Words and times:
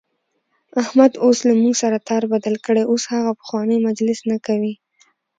احمد 0.81 1.11
اوس 1.25 1.37
له 1.47 1.53
موږ 1.61 1.73
سره 1.83 1.97
تار 2.09 2.23
بدل 2.33 2.55
کړی، 2.65 2.83
اوس 2.87 3.03
هغه 3.13 3.31
پخوانی 3.39 3.77
مجلس 3.87 4.19
نه 4.31 4.37
کوي. 4.45 4.73